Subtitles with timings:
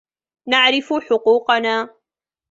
[0.47, 1.89] نعرف حقوقنا.